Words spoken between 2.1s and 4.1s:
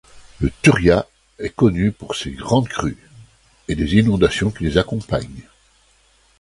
ses grandes crues, et les